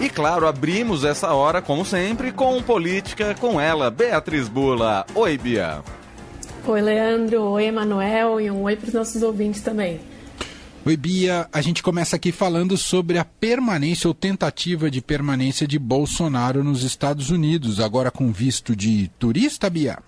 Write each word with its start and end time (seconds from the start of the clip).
E 0.00 0.08
claro, 0.08 0.46
abrimos 0.46 1.02
essa 1.02 1.32
hora, 1.32 1.60
como 1.60 1.84
sempre, 1.84 2.30
com 2.30 2.62
política 2.62 3.34
com 3.34 3.60
ela, 3.60 3.90
Beatriz 3.90 4.48
Bula. 4.48 5.04
Oi, 5.12 5.36
Bia. 5.36 5.82
Oi, 6.64 6.80
Leandro. 6.80 7.42
Oi, 7.42 7.64
Emanuel. 7.64 8.40
E 8.40 8.48
um 8.48 8.62
oi 8.62 8.76
para 8.76 8.86
os 8.86 8.94
nossos 8.94 9.22
ouvintes 9.22 9.60
também. 9.60 10.00
Oi, 10.86 10.96
Bia. 10.96 11.48
A 11.52 11.60
gente 11.60 11.82
começa 11.82 12.14
aqui 12.14 12.30
falando 12.30 12.76
sobre 12.76 13.18
a 13.18 13.24
permanência 13.24 14.06
ou 14.06 14.14
tentativa 14.14 14.88
de 14.88 15.02
permanência 15.02 15.66
de 15.66 15.80
Bolsonaro 15.80 16.62
nos 16.62 16.84
Estados 16.84 17.30
Unidos, 17.30 17.80
agora 17.80 18.10
com 18.10 18.30
visto 18.30 18.76
de 18.76 19.10
turista, 19.18 19.68
Bia. 19.68 19.98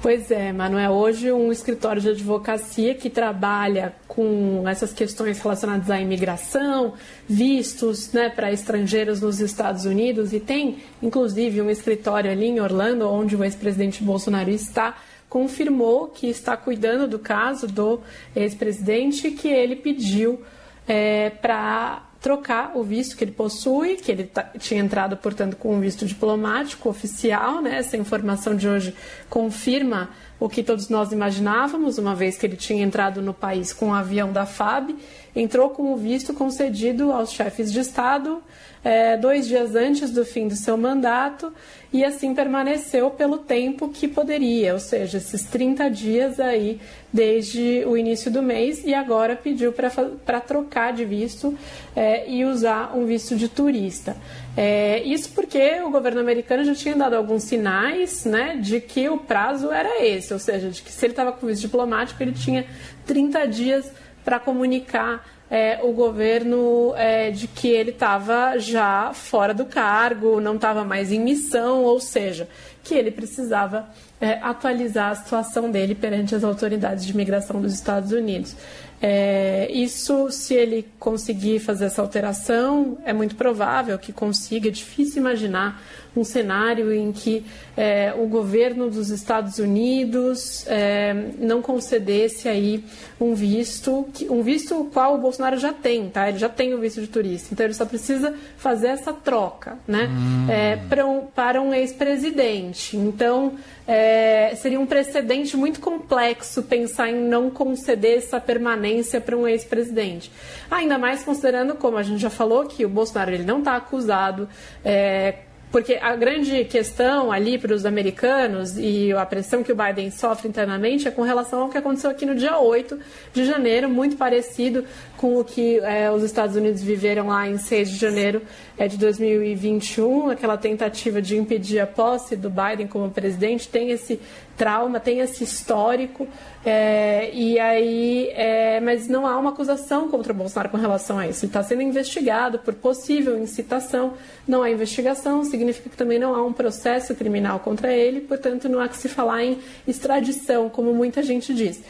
Pois 0.00 0.30
é, 0.30 0.52
Manuel. 0.52 0.92
Hoje, 0.92 1.32
um 1.32 1.50
escritório 1.50 2.00
de 2.00 2.10
advocacia 2.10 2.94
que 2.94 3.10
trabalha 3.10 3.96
com 4.06 4.62
essas 4.68 4.92
questões 4.92 5.40
relacionadas 5.40 5.90
à 5.90 6.00
imigração, 6.00 6.94
vistos 7.28 8.12
né, 8.12 8.28
para 8.28 8.52
estrangeiros 8.52 9.20
nos 9.20 9.40
Estados 9.40 9.84
Unidos, 9.86 10.32
e 10.32 10.38
tem, 10.38 10.78
inclusive, 11.02 11.60
um 11.60 11.68
escritório 11.68 12.30
ali 12.30 12.46
em 12.46 12.60
Orlando, 12.60 13.08
onde 13.08 13.34
o 13.34 13.42
ex-presidente 13.42 14.04
Bolsonaro 14.04 14.50
está, 14.50 14.96
confirmou 15.28 16.06
que 16.06 16.28
está 16.28 16.56
cuidando 16.56 17.08
do 17.08 17.18
caso 17.18 17.66
do 17.66 18.00
ex-presidente 18.36 19.32
que 19.32 19.48
ele 19.48 19.74
pediu 19.74 20.40
é, 20.86 21.30
para 21.30 22.07
trocar 22.20 22.72
o 22.74 22.82
visto 22.82 23.16
que 23.16 23.24
ele 23.24 23.32
possui, 23.32 23.96
que 23.96 24.10
ele 24.10 24.30
tinha 24.58 24.80
entrado, 24.80 25.16
portanto, 25.16 25.56
com 25.56 25.74
um 25.74 25.80
visto 25.80 26.04
diplomático 26.04 26.88
oficial, 26.88 27.62
né? 27.62 27.78
Essa 27.78 27.96
informação 27.96 28.56
de 28.56 28.68
hoje 28.68 28.94
confirma 29.30 30.10
o 30.40 30.48
que 30.48 30.62
todos 30.62 30.88
nós 30.88 31.12
imaginávamos, 31.12 31.98
uma 31.98 32.14
vez 32.14 32.36
que 32.36 32.46
ele 32.46 32.56
tinha 32.56 32.84
entrado 32.84 33.20
no 33.20 33.34
país 33.34 33.72
com 33.72 33.86
o 33.86 33.88
um 33.88 33.94
avião 33.94 34.32
da 34.32 34.46
FAB, 34.46 34.96
entrou 35.34 35.70
com 35.70 35.92
o 35.92 35.96
visto 35.96 36.32
concedido 36.32 37.12
aos 37.12 37.32
chefes 37.32 37.72
de 37.72 37.80
Estado 37.80 38.42
é, 38.84 39.16
dois 39.16 39.46
dias 39.46 39.74
antes 39.74 40.10
do 40.10 40.24
fim 40.24 40.46
do 40.46 40.54
seu 40.54 40.76
mandato 40.76 41.52
e 41.92 42.04
assim 42.04 42.34
permaneceu 42.34 43.10
pelo 43.10 43.38
tempo 43.38 43.88
que 43.88 44.06
poderia, 44.06 44.74
ou 44.74 44.78
seja, 44.78 45.18
esses 45.18 45.44
30 45.44 45.90
dias 45.90 46.38
aí 46.38 46.80
desde 47.12 47.84
o 47.86 47.96
início 47.96 48.30
do 48.30 48.42
mês 48.42 48.84
e 48.84 48.94
agora 48.94 49.34
pediu 49.34 49.72
para 49.72 50.40
trocar 50.40 50.92
de 50.92 51.04
visto 51.04 51.56
é, 51.96 52.30
e 52.30 52.44
usar 52.44 52.96
um 52.96 53.04
visto 53.06 53.34
de 53.36 53.48
turista. 53.48 54.16
É, 54.60 55.04
isso 55.04 55.30
porque 55.36 55.80
o 55.82 55.88
governo 55.88 56.18
americano 56.18 56.64
já 56.64 56.74
tinha 56.74 56.96
dado 56.96 57.14
alguns 57.14 57.44
sinais 57.44 58.24
né, 58.24 58.56
de 58.56 58.80
que 58.80 59.08
o 59.08 59.16
prazo 59.16 59.70
era 59.70 60.04
esse, 60.04 60.32
ou 60.32 60.38
seja, 60.40 60.68
de 60.68 60.82
que 60.82 60.90
se 60.90 61.06
ele 61.06 61.12
estava 61.12 61.30
com 61.30 61.46
visto 61.46 61.60
diplomático, 61.60 62.20
ele 62.20 62.32
tinha 62.32 62.66
30 63.06 63.46
dias 63.46 63.92
para 64.24 64.40
comunicar 64.40 65.24
é, 65.48 65.78
o 65.80 65.92
governo 65.92 66.92
é, 66.96 67.30
de 67.30 67.46
que 67.46 67.68
ele 67.68 67.90
estava 67.90 68.58
já 68.58 69.12
fora 69.14 69.54
do 69.54 69.64
cargo, 69.64 70.40
não 70.40 70.56
estava 70.56 70.82
mais 70.82 71.12
em 71.12 71.20
missão, 71.20 71.84
ou 71.84 72.00
seja, 72.00 72.48
que 72.82 72.94
ele 72.94 73.12
precisava 73.12 73.88
é, 74.20 74.40
atualizar 74.42 75.12
a 75.12 75.14
situação 75.14 75.70
dele 75.70 75.94
perante 75.94 76.34
as 76.34 76.42
autoridades 76.42 77.06
de 77.06 77.12
imigração 77.12 77.62
dos 77.62 77.74
Estados 77.74 78.10
Unidos. 78.10 78.56
É, 79.00 79.70
isso, 79.70 80.30
se 80.30 80.54
ele 80.54 80.86
conseguir 80.98 81.60
fazer 81.60 81.86
essa 81.86 82.02
alteração, 82.02 82.98
é 83.04 83.12
muito 83.12 83.36
provável 83.36 83.98
que 83.98 84.12
consiga. 84.12 84.68
É 84.68 84.72
difícil 84.72 85.18
imaginar 85.20 85.82
um 86.16 86.24
cenário 86.24 86.92
em 86.92 87.12
que 87.12 87.44
é, 87.76 88.12
o 88.16 88.26
governo 88.26 88.90
dos 88.90 89.10
Estados 89.10 89.58
Unidos 89.58 90.66
é, 90.66 91.14
não 91.38 91.62
concedesse 91.62 92.48
aí 92.48 92.84
um 93.20 93.34
visto, 93.34 94.08
um 94.28 94.42
visto 94.42 94.90
qual 94.92 95.14
o 95.14 95.18
Bolsonaro 95.18 95.58
já 95.58 95.72
tem, 95.72 96.08
tá? 96.08 96.28
Ele 96.28 96.38
já 96.38 96.48
tem 96.48 96.74
o 96.74 96.78
visto 96.78 97.00
de 97.00 97.06
turista, 97.06 97.48
então 97.52 97.64
ele 97.64 97.74
só 97.74 97.84
precisa 97.84 98.34
fazer 98.56 98.88
essa 98.88 99.12
troca, 99.12 99.78
né? 99.86 100.08
Hum. 100.10 100.50
É, 100.50 100.76
para 100.88 101.06
um, 101.06 101.26
para 101.26 101.62
um 101.62 101.72
ex-presidente. 101.72 102.96
Então 102.96 103.52
é, 103.90 104.54
seria 104.54 104.78
um 104.78 104.84
precedente 104.84 105.56
muito 105.56 105.80
complexo 105.80 106.62
pensar 106.62 107.08
em 107.08 107.14
não 107.14 107.48
conceder 107.48 108.18
essa 108.18 108.38
permanência 108.38 109.18
para 109.18 109.34
um 109.34 109.48
ex-presidente. 109.48 110.30
Ainda 110.70 110.98
mais 110.98 111.22
considerando, 111.22 111.74
como 111.74 111.96
a 111.96 112.02
gente 112.02 112.20
já 112.20 112.28
falou, 112.28 112.66
que 112.66 112.84
o 112.84 112.88
Bolsonaro 112.88 113.30
ele 113.30 113.44
não 113.44 113.60
está 113.60 113.76
acusado 113.76 114.46
é, 114.84 115.36
porque 115.70 115.98
a 116.00 116.16
grande 116.16 116.64
questão 116.64 117.30
ali 117.30 117.58
para 117.58 117.74
os 117.74 117.84
americanos 117.84 118.76
e 118.78 119.12
a 119.12 119.26
pressão 119.26 119.62
que 119.62 119.70
o 119.70 119.76
Biden 119.76 120.10
sofre 120.10 120.48
internamente 120.48 121.06
é 121.06 121.10
com 121.10 121.22
relação 121.22 121.62
ao 121.62 121.68
que 121.68 121.76
aconteceu 121.76 122.10
aqui 122.10 122.24
no 122.24 122.34
dia 122.34 122.58
8 122.58 122.98
de 123.32 123.44
janeiro, 123.44 123.88
muito 123.88 124.16
parecido 124.16 124.84
com 125.16 125.38
o 125.38 125.44
que 125.44 125.78
é, 125.80 126.10
os 126.10 126.22
Estados 126.22 126.56
Unidos 126.56 126.82
viveram 126.82 127.26
lá 127.28 127.46
em 127.48 127.58
6 127.58 127.90
de 127.90 127.96
janeiro 127.96 128.42
é, 128.78 128.86
de 128.86 128.96
2021, 128.96 130.30
aquela 130.30 130.56
tentativa 130.56 131.20
de 131.20 131.36
impedir 131.36 131.80
a 131.80 131.86
posse 131.86 132.36
do 132.36 132.48
Biden 132.48 132.86
como 132.86 133.10
presidente, 133.10 133.68
tem 133.68 133.90
esse 133.90 134.20
trauma, 134.56 134.98
tem 134.98 135.20
esse 135.20 135.44
histórico, 135.44 136.26
é, 136.64 137.30
e 137.32 137.58
aí, 137.58 138.28
é, 138.34 138.80
mas 138.80 139.08
não 139.08 139.26
há 139.26 139.38
uma 139.38 139.50
acusação 139.50 140.08
contra 140.08 140.32
o 140.32 140.36
Bolsonaro 140.36 140.68
com 140.68 140.76
relação 140.76 141.18
a 141.18 141.26
isso. 141.26 141.44
Ele 141.44 141.50
está 141.50 141.62
sendo 141.62 141.82
investigado 141.82 142.58
por 142.58 142.74
possível 142.74 143.38
incitação, 143.38 144.14
não 144.46 144.62
há 144.62 144.70
investigação, 144.70 145.44
significa 145.58 145.90
que 145.90 145.96
também 145.96 146.18
não 146.18 146.34
há 146.34 146.42
um 146.42 146.52
processo 146.52 147.14
criminal 147.14 147.60
contra 147.60 147.92
ele, 147.92 148.20
portanto, 148.20 148.68
não 148.68 148.80
há 148.80 148.88
que 148.88 148.96
se 148.96 149.08
falar 149.08 149.42
em 149.42 149.58
extradição, 149.86 150.68
como 150.68 150.94
muita 150.94 151.22
gente 151.22 151.52
diz. 151.52 151.82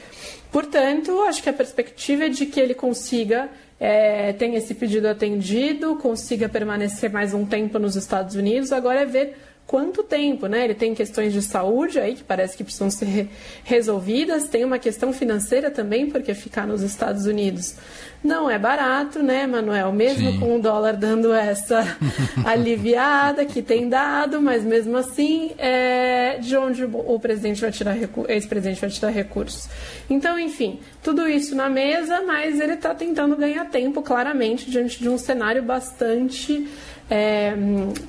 Portanto, 0.51 1.23
acho 1.25 1.43
que 1.43 1.51
a 1.51 1.53
perspectiva 1.53 2.25
é 2.25 2.29
de 2.29 2.47
que 2.47 2.59
ele 2.59 2.75
consiga 2.75 3.49
é, 3.81 4.33
tenha 4.33 4.59
esse 4.59 4.75
pedido 4.75 5.06
atendido, 5.06 5.95
consiga 5.97 6.49
permanecer 6.49 7.12
mais 7.12 7.33
um 7.33 7.47
tempo 7.47 7.79
nos 7.79 7.95
Estados 7.95 8.34
Unidos. 8.34 8.73
Agora 8.73 9.03
é 9.03 9.06
ver 9.06 9.37
quanto 9.69 10.03
tempo, 10.03 10.47
né? 10.47 10.65
Ele 10.65 10.75
tem 10.75 10.95
questões 10.95 11.31
de 11.31 11.43
saúde 11.43 12.01
aí 12.01 12.15
que 12.15 12.25
parece 12.25 12.56
que 12.56 12.65
precisam 12.65 12.91
ser 12.91 13.29
resolvidas, 13.62 14.49
tem 14.49 14.65
uma 14.65 14.79
questão 14.79 15.12
financeira 15.12 15.71
também, 15.71 16.09
porque 16.09 16.33
ficar 16.33 16.67
nos 16.67 16.81
Estados 16.81 17.27
Unidos 17.27 17.77
não 18.25 18.51
é 18.51 18.59
barato, 18.59 19.23
né, 19.23 19.47
Manuel? 19.47 19.93
Mesmo 19.93 20.33
Sim. 20.33 20.41
com 20.41 20.56
o 20.56 20.59
dólar 20.59 20.97
dando 20.97 21.34
essa 21.34 21.84
aliviada 22.47 23.45
que 23.45 23.61
tem 23.61 23.91
dado, 23.91 24.41
mas 24.41 24.65
mesmo 24.65 24.97
assim, 24.97 25.53
é 25.59 26.39
de 26.41 26.56
onde 26.56 26.85
o 26.85 27.21
presidente 27.21 27.61
vai 27.61 27.71
tirar 27.71 27.95
ex-presidente 28.27 28.81
vai 28.81 28.89
tirar 28.89 29.11
recursos. 29.11 29.69
Então, 30.09 30.39
enfim, 30.39 30.81
tudo 31.03 31.29
isso 31.29 31.55
na 31.55 31.69
mesa, 31.69 32.23
mas 32.23 32.59
ele 32.59 32.73
está 32.73 32.95
tentando 32.95 33.37
ganhar 33.37 33.67
tempo, 33.67 34.00
claramente, 34.00 34.71
diante 34.71 34.99
de 34.99 35.11
um 35.11 35.19
cenário 35.19 35.62
bastante 35.62 36.67
é, 37.10 37.54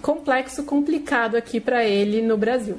complexo, 0.02 0.64
complicado 0.64 1.36
aqui 1.36 1.60
para 1.60 1.86
ele 1.86 2.22
no 2.22 2.38
Brasil. 2.38 2.78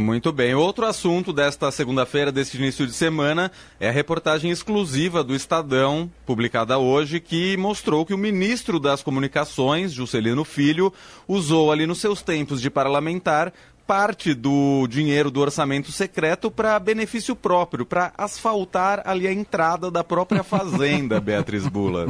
Muito 0.00 0.32
bem. 0.32 0.54
Outro 0.54 0.86
assunto 0.86 1.30
desta 1.30 1.70
segunda-feira, 1.70 2.32
deste 2.32 2.56
início 2.56 2.86
de 2.86 2.92
semana, 2.94 3.52
é 3.78 3.90
a 3.90 3.92
reportagem 3.92 4.50
exclusiva 4.50 5.22
do 5.22 5.34
Estadão, 5.34 6.10
publicada 6.24 6.78
hoje, 6.78 7.20
que 7.20 7.54
mostrou 7.58 8.06
que 8.06 8.14
o 8.14 8.18
ministro 8.18 8.80
das 8.80 9.02
Comunicações, 9.02 9.92
Juscelino 9.92 10.42
Filho, 10.42 10.90
usou 11.28 11.70
ali 11.70 11.86
nos 11.86 12.00
seus 12.00 12.22
tempos 12.22 12.62
de 12.62 12.70
parlamentar 12.70 13.52
parte 13.86 14.32
do 14.34 14.86
dinheiro 14.86 15.30
do 15.32 15.40
orçamento 15.40 15.90
secreto 15.92 16.50
para 16.50 16.78
benefício 16.78 17.34
próprio, 17.36 17.84
para 17.84 18.12
asfaltar 18.16 19.02
ali 19.04 19.26
a 19.26 19.32
entrada 19.32 19.90
da 19.90 20.04
própria 20.04 20.44
fazenda, 20.44 21.18
Beatriz 21.20 21.66
Bula. 21.66 22.06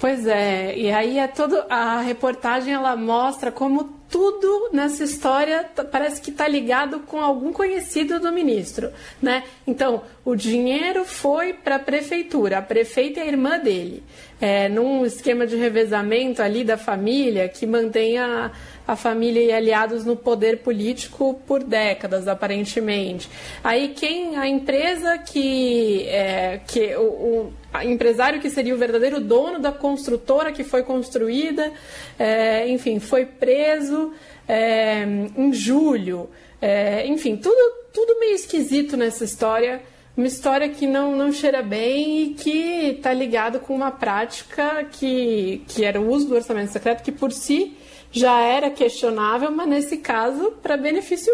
Pois 0.00 0.26
é, 0.26 0.74
e 0.78 0.90
aí 0.90 1.18
é 1.18 1.28
todo 1.28 1.62
a 1.68 2.00
reportagem 2.00 2.72
ela 2.72 2.96
mostra 2.96 3.52
como 3.52 3.84
tudo 4.08 4.70
nessa 4.72 5.04
história 5.04 5.68
parece 5.92 6.22
que 6.22 6.30
está 6.30 6.48
ligado 6.48 7.00
com 7.00 7.20
algum 7.20 7.52
conhecido 7.52 8.18
do 8.18 8.32
ministro, 8.32 8.90
né? 9.20 9.44
Então, 9.66 10.02
o 10.24 10.34
dinheiro 10.34 11.04
foi 11.04 11.52
para 11.52 11.76
a 11.76 11.78
prefeitura, 11.78 12.58
a 12.58 12.62
prefeita 12.62 13.20
é 13.20 13.24
a 13.24 13.26
irmã 13.26 13.58
dele, 13.58 14.02
é, 14.40 14.70
num 14.70 15.04
esquema 15.04 15.46
de 15.46 15.54
revezamento 15.56 16.42
ali 16.42 16.64
da 16.64 16.78
família 16.78 17.46
que 17.46 17.66
mantém 17.66 18.18
a, 18.18 18.50
a 18.90 18.96
família 18.96 19.40
e 19.40 19.52
aliados 19.52 20.04
no 20.04 20.16
poder 20.16 20.58
político 20.58 21.40
por 21.46 21.62
décadas, 21.62 22.26
aparentemente. 22.26 23.30
Aí 23.62 23.90
quem 23.90 24.36
a 24.36 24.48
empresa 24.48 25.16
que, 25.16 26.08
é, 26.08 26.60
que 26.66 26.96
o, 26.96 27.52
o 27.72 27.82
empresário 27.84 28.40
que 28.40 28.50
seria 28.50 28.74
o 28.74 28.78
verdadeiro 28.78 29.20
dono 29.20 29.60
da 29.60 29.70
construtora 29.70 30.50
que 30.50 30.64
foi 30.64 30.82
construída, 30.82 31.72
é, 32.18 32.68
enfim, 32.68 32.98
foi 32.98 33.24
preso 33.26 34.12
é, 34.48 35.04
em 35.36 35.52
julho. 35.52 36.28
É, 36.60 37.06
enfim, 37.06 37.36
tudo, 37.36 37.74
tudo 37.92 38.18
meio 38.18 38.34
esquisito 38.34 38.96
nessa 38.96 39.22
história. 39.22 39.82
Uma 40.16 40.26
história 40.26 40.68
que 40.68 40.84
não, 40.84 41.14
não 41.14 41.30
cheira 41.30 41.62
bem 41.62 42.24
e 42.24 42.34
que 42.34 42.96
está 42.96 43.12
ligado 43.12 43.60
com 43.60 43.72
uma 43.72 43.92
prática 43.92 44.84
que, 44.90 45.62
que 45.68 45.84
era 45.84 46.00
o 46.00 46.10
uso 46.10 46.26
do 46.26 46.34
orçamento 46.34 46.72
secreto, 46.72 47.04
que 47.04 47.12
por 47.12 47.30
si 47.30 47.76
já 48.12 48.40
era 48.40 48.70
questionável, 48.70 49.50
mas 49.50 49.68
nesse 49.68 49.96
caso, 49.98 50.52
para 50.62 50.76
benefício 50.76 51.32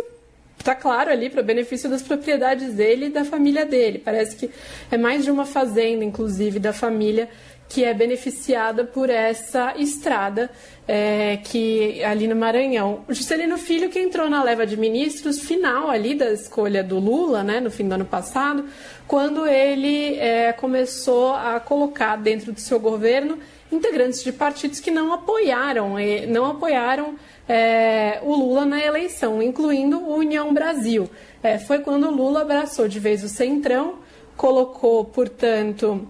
está 0.58 0.74
claro 0.74 1.10
ali 1.10 1.30
para 1.30 1.42
benefício 1.42 1.88
das 1.88 2.02
propriedades 2.02 2.74
dele 2.74 3.06
e 3.06 3.10
da 3.10 3.24
família 3.24 3.64
dele. 3.64 3.98
Parece 3.98 4.36
que 4.36 4.50
é 4.90 4.96
mais 4.96 5.24
de 5.24 5.30
uma 5.30 5.46
fazenda, 5.46 6.04
inclusive, 6.04 6.58
da 6.58 6.72
família 6.72 7.28
que 7.68 7.84
é 7.84 7.92
beneficiada 7.92 8.84
por 8.84 9.10
essa 9.10 9.74
estrada 9.76 10.50
é, 10.86 11.38
que 11.42 12.02
ali 12.04 12.28
no 12.28 12.36
Maranhão. 12.36 13.04
O 13.08 13.14
Juscelino 13.14 13.58
Filho 13.58 13.88
que 13.88 13.98
entrou 13.98 14.30
na 14.30 14.42
leva 14.42 14.66
de 14.66 14.76
ministros 14.76 15.40
final 15.40 15.90
ali 15.90 16.14
da 16.14 16.30
escolha 16.32 16.82
do 16.82 16.98
Lula, 16.98 17.42
né, 17.42 17.60
no 17.60 17.70
fim 17.70 17.88
do 17.88 17.94
ano 17.94 18.04
passado, 18.04 18.64
quando 19.06 19.46
ele 19.46 20.16
é, 20.16 20.52
começou 20.52 21.34
a 21.34 21.58
colocar 21.58 22.16
dentro 22.16 22.52
do 22.52 22.60
seu 22.60 22.78
governo 22.78 23.38
integrantes 23.70 24.22
de 24.22 24.32
partidos 24.32 24.78
que 24.78 24.92
não 24.92 25.12
apoiaram, 25.12 25.96
não 26.28 26.46
apoiaram 26.46 27.16
é, 27.48 28.20
o 28.22 28.34
Lula 28.34 28.64
na 28.64 28.80
eleição, 28.80 29.42
incluindo 29.42 29.98
o 29.98 30.16
União 30.16 30.54
Brasil. 30.54 31.10
É, 31.42 31.58
foi 31.58 31.80
quando 31.80 32.06
o 32.06 32.10
Lula 32.10 32.42
abraçou 32.42 32.86
de 32.86 33.00
vez 33.00 33.24
o 33.24 33.28
Centrão, 33.28 33.98
colocou, 34.36 35.04
portanto, 35.04 36.06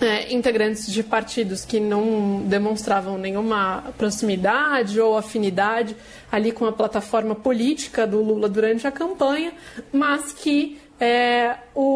é, 0.00 0.32
integrantes 0.32 0.90
de 0.90 1.02
partidos 1.02 1.64
que 1.64 1.78
não 1.78 2.42
demonstravam 2.42 3.16
nenhuma 3.16 3.92
proximidade 3.96 5.00
ou 5.00 5.16
afinidade 5.16 5.96
ali 6.30 6.50
com 6.50 6.64
a 6.64 6.72
plataforma 6.72 7.34
política 7.34 8.06
do 8.06 8.22
Lula 8.22 8.48
durante 8.48 8.86
a 8.86 8.90
campanha, 8.90 9.52
mas 9.92 10.32
que 10.32 10.80
é, 11.00 11.56
o 11.74 11.91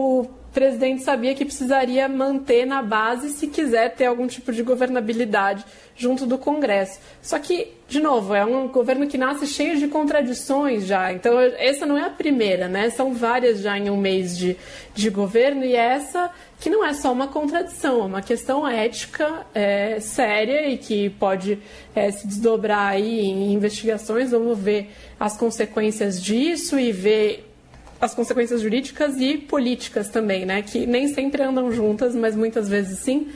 presidente 0.56 1.02
sabia 1.02 1.34
que 1.34 1.44
precisaria 1.44 2.08
manter 2.08 2.64
na 2.64 2.80
base 2.80 3.28
se 3.28 3.46
quiser 3.46 3.94
ter 3.94 4.06
algum 4.06 4.26
tipo 4.26 4.50
de 4.50 4.62
governabilidade 4.62 5.62
junto 5.94 6.24
do 6.24 6.38
Congresso. 6.38 6.98
Só 7.20 7.38
que, 7.38 7.74
de 7.86 8.00
novo, 8.00 8.34
é 8.34 8.42
um 8.42 8.66
governo 8.68 9.06
que 9.06 9.18
nasce 9.18 9.46
cheio 9.46 9.78
de 9.78 9.86
contradições 9.86 10.86
já. 10.86 11.12
Então, 11.12 11.38
essa 11.38 11.84
não 11.84 11.98
é 11.98 12.06
a 12.06 12.10
primeira, 12.10 12.68
né? 12.68 12.88
São 12.88 13.12
várias 13.12 13.60
já 13.60 13.76
em 13.76 13.90
um 13.90 13.98
mês 13.98 14.34
de, 14.38 14.56
de 14.94 15.10
governo 15.10 15.62
e 15.62 15.76
essa 15.76 16.30
que 16.58 16.70
não 16.70 16.82
é 16.82 16.94
só 16.94 17.12
uma 17.12 17.28
contradição, 17.28 18.00
é 18.00 18.04
uma 18.06 18.22
questão 18.22 18.66
ética 18.66 19.46
é, 19.54 20.00
séria 20.00 20.70
e 20.70 20.78
que 20.78 21.10
pode 21.10 21.58
é, 21.94 22.10
se 22.10 22.26
desdobrar 22.26 22.92
aí 22.92 23.20
em 23.20 23.52
investigações. 23.52 24.30
Vamos 24.30 24.58
ver 24.58 24.90
as 25.20 25.36
consequências 25.36 26.22
disso 26.22 26.78
e 26.78 26.92
ver 26.92 27.45
as 28.00 28.14
consequências 28.14 28.60
jurídicas 28.60 29.16
e 29.16 29.38
políticas 29.38 30.08
também, 30.08 30.44
né? 30.44 30.62
Que 30.62 30.87
nem 30.87 31.08
sempre 31.08 31.43
andam 31.43 31.72
juntas, 31.72 32.14
mas 32.14 32.37
muitas 32.37 32.69
vezes 32.69 33.00
sim. 33.00 33.28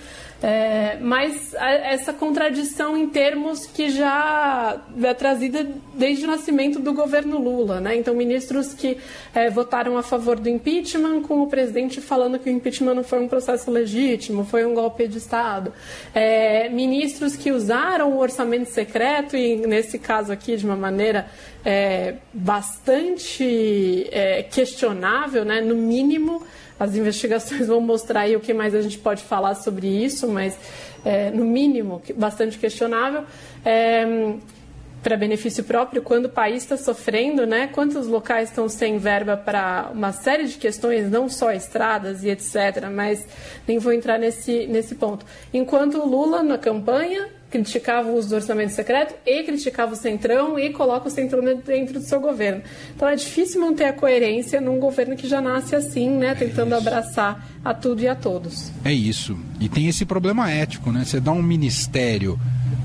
É, 0.43 0.97
mas 1.01 1.55
a, 1.55 1.71
essa 1.71 2.15
contradição 2.15 2.97
em 2.97 3.09
termos 3.09 3.67
que 3.67 3.91
já 3.91 4.81
é 5.03 5.15
trazida 5.15 5.67
desde 5.93 6.25
o 6.25 6.29
nascimento 6.29 6.79
do 6.79 6.95
governo 6.95 7.39
Lula, 7.39 7.79
né? 7.79 7.97
Então, 7.97 8.15
ministros 8.15 8.73
que 8.73 8.97
é, 9.35 9.51
votaram 9.51 9.99
a 9.99 10.03
favor 10.03 10.41
do 10.41 10.49
impeachment, 10.49 11.23
com 11.23 11.43
o 11.43 11.47
presidente 11.47 12.01
falando 12.01 12.39
que 12.39 12.49
o 12.49 12.53
impeachment 12.53 12.95
não 12.95 13.05
foi 13.05 13.21
um 13.21 13.29
processo 13.29 13.71
legítimo, 13.71 14.45
foi 14.45 14.65
um 14.65 14.73
golpe 14.73 15.07
de 15.07 15.19
Estado. 15.19 15.75
É, 16.15 16.71
ministros 16.71 17.37
que 17.37 17.53
usaram 17.53 18.13
o 18.13 18.19
orçamento 18.19 18.71
secreto, 18.71 19.37
e 19.37 19.57
nesse 19.57 19.99
caso 19.99 20.33
aqui, 20.33 20.57
de 20.57 20.65
uma 20.65 20.77
maneira 20.77 21.27
é, 21.63 22.15
bastante 22.33 24.09
é, 24.11 24.43
questionável, 24.45 25.45
né? 25.45 25.61
No 25.61 25.75
mínimo 25.75 26.43
as 26.81 26.97
investigações 26.97 27.67
vão 27.69 27.81
mostrar 27.81 28.23
aí 28.23 28.35
o 28.35 28.41
que 28.41 28.55
mais 28.55 28.75
a 28.75 28.81
gente 28.81 28.99
pode 28.99 29.23
falar 29.23 29.55
sobre 29.55 29.87
isso, 29.87 30.27
mas 30.27 30.59
é, 31.05 31.31
no 31.31 31.45
mínimo 31.45 32.03
bastante 32.17 32.59
questionável. 32.59 33.25
É, 33.63 34.35
para 35.03 35.17
benefício 35.17 35.65
próprio, 35.65 36.03
quando 36.03 36.27
o 36.27 36.29
país 36.29 36.63
está 36.63 36.77
sofrendo, 36.77 37.47
né? 37.47 37.69
Quantos 37.69 38.07
locais 38.07 38.51
estão 38.51 38.69
sem 38.69 38.99
verba 38.99 39.35
para 39.35 39.91
uma 39.95 40.13
série 40.13 40.45
de 40.45 40.59
questões, 40.59 41.11
não 41.11 41.27
só 41.29 41.53
estradas 41.53 42.23
e 42.23 42.29
etc. 42.29 42.87
Mas 42.93 43.27
nem 43.67 43.79
vou 43.79 43.95
entrar 43.95 44.19
nesse, 44.19 44.67
nesse 44.67 44.95
ponto. 44.95 45.25
Enquanto 45.55 45.99
o 45.99 46.07
Lula 46.07 46.43
na 46.43 46.59
campanha 46.59 47.29
criticava 47.51 48.09
o 48.09 48.17
uso 48.17 48.29
do 48.29 48.35
orçamento 48.37 48.73
secreto 48.73 49.15
e 49.27 49.43
criticava 49.43 49.93
o 49.93 49.97
Centrão 49.97 50.59
e 50.59 50.71
coloca 50.71 51.09
o 51.09 51.11
Centrão 51.11 51.43
dentro 51.43 51.95
do 51.95 52.05
seu 52.05 52.21
governo. 52.21 52.63
Então 52.95 53.09
é 53.09 53.17
difícil 53.17 53.61
manter 53.61 53.85
a 53.85 53.93
coerência 53.93 54.61
num 54.61 54.79
governo 54.79 55.17
que 55.17 55.29
já 55.29 55.41
nasce 55.41 55.75
assim, 55.75 56.11
né, 56.11 56.35
tentando 56.35 56.75
é 56.75 56.79
abraçar 56.79 57.47
a 57.65 57.75
tudo 57.75 58.03
e 58.03 58.09
a 58.09 58.15
todos. 58.15 58.71
É 58.85 58.93
isso. 58.93 59.37
E 59.61 59.69
tem 59.69 59.89
esse 59.89 60.05
problema 60.05 60.51
ético, 60.51 60.93
né? 60.93 61.05
Você 61.05 61.21
dá 61.21 61.33
um 61.33 61.43
ministério 61.43 62.39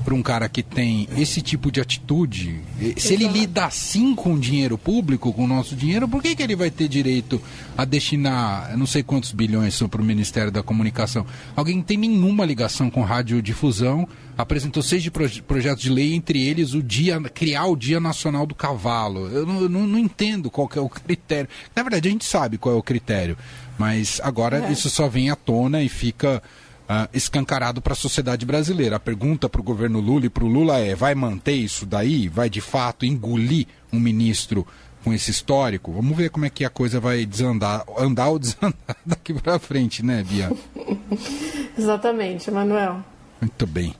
para 0.06 0.14
um 0.14 0.22
cara 0.22 0.48
que 0.48 0.62
tem 0.62 1.08
esse 1.18 1.42
tipo 1.42 1.68
de 1.68 1.80
atitude, 1.80 2.60
se 2.96 3.12
ele 3.12 3.26
lida 3.26 3.64
assim 3.64 4.14
com 4.14 4.38
dinheiro 4.38 4.78
público, 4.78 5.32
com 5.32 5.42
o 5.42 5.48
nosso 5.48 5.74
dinheiro, 5.74 6.06
por 6.06 6.22
que, 6.22 6.36
que 6.36 6.44
ele 6.44 6.54
vai 6.54 6.70
ter 6.70 6.86
direito 6.86 7.42
a 7.76 7.84
destinar 7.84 8.76
não 8.78 8.86
sei 8.86 9.02
quantos 9.02 9.32
bilhões 9.32 9.82
para 9.82 10.00
o 10.00 10.04
Ministério 10.04 10.52
da 10.52 10.62
Comunicação? 10.62 11.26
Alguém 11.56 11.82
tem 11.82 11.96
nenhuma 11.96 12.44
ligação 12.44 12.88
com 12.88 13.02
radiodifusão, 13.02 14.06
apresentou 14.38 14.80
seis 14.80 15.08
proje 15.08 15.42
projetos 15.42 15.82
de 15.82 15.90
lei, 15.90 16.14
entre 16.14 16.40
eles 16.40 16.72
o 16.72 16.84
dia, 16.84 17.20
criar 17.22 17.66
o 17.66 17.74
Dia 17.74 17.98
Nacional 17.98 18.46
do 18.46 18.54
Cavalo. 18.54 19.26
Eu 19.26 19.44
não, 19.44 19.68
não, 19.68 19.86
não 19.88 19.98
entendo 19.98 20.48
qual 20.52 20.70
é 20.76 20.80
o 20.80 20.88
critério. 20.88 21.48
Na 21.74 21.82
verdade, 21.82 22.06
a 22.06 22.12
gente 22.12 22.24
sabe 22.24 22.58
qual 22.58 22.76
é 22.76 22.78
o 22.78 22.82
critério, 22.82 23.36
mas 23.76 24.20
agora 24.22 24.68
é. 24.68 24.70
isso 24.70 24.88
só 24.88 25.08
vem 25.08 25.30
à 25.30 25.34
tona 25.34 25.82
e 25.82 25.88
fica 25.88 26.40
uh, 26.88 27.08
escancarado 27.12 27.82
para 27.82 27.92
a 27.92 27.96
sociedade 27.96 28.46
brasileira. 28.46 28.96
A 28.96 29.00
pergunta 29.00 29.48
para 29.48 29.60
o 29.60 29.64
governo 29.64 30.00
Lula 30.00 30.26
e 30.26 30.30
para 30.30 30.44
o 30.44 30.48
Lula 30.48 30.78
é: 30.78 30.94
vai 30.94 31.14
manter 31.14 31.54
isso 31.54 31.84
daí? 31.84 32.28
Vai 32.28 32.48
de 32.48 32.60
fato 32.60 33.04
engolir 33.04 33.66
um 33.92 34.00
ministro 34.00 34.66
com 35.04 35.12
esse 35.12 35.30
histórico? 35.30 35.92
Vamos 35.92 36.16
ver 36.16 36.30
como 36.30 36.44
é 36.44 36.50
que 36.50 36.64
a 36.64 36.70
coisa 36.70 36.98
vai 36.98 37.24
desandar, 37.26 37.84
andar 37.98 38.28
ou 38.28 38.38
desandar 38.40 38.96
daqui 39.04 39.34
para 39.34 39.58
frente, 39.58 40.04
né, 40.04 40.24
Bia? 40.24 40.50
Exatamente, 41.76 42.50
Manuel. 42.50 43.04
Muito 43.40 43.66
bem. 43.66 43.94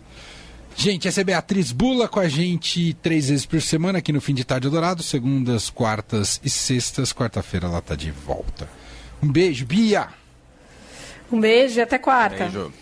Gente, 0.79 1.09
essa 1.09 1.23
é 1.23 1.25
Beatriz 1.25 1.73
Bula 1.73 2.07
com 2.07 2.21
a 2.21 2.29
gente 2.29 2.93
três 3.03 3.31
vezes 3.31 3.47
por 3.47 3.63
semana 3.63 3.99
aqui 3.99 4.13
no 4.13 4.21
Fim 4.21 4.35
de 4.35 4.45
Tarde 4.45 4.69
Dourado, 4.69 5.03
segundas, 5.03 5.71
quartas 5.71 6.39
e 6.45 6.51
sextas. 6.51 7.15
Quarta-feira 7.15 7.67
ela 7.67 7.79
está 7.79 7.95
de 7.95 8.11
volta. 8.11 8.69
Um 9.23 9.33
beijo, 9.33 9.65
Bia! 9.65 10.09
Um 11.31 11.41
beijo 11.41 11.79
e 11.79 11.83
até 11.83 11.99
quarta. 11.99 12.45
Beijo. 12.45 12.73